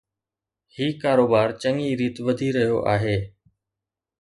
هي 0.75 0.87
ڪاروبار 1.01 1.49
چڱي 1.61 1.87
ريت 1.99 2.15
وڌي 2.25 2.49
رهيو 2.55 2.77
آهي. 2.93 3.17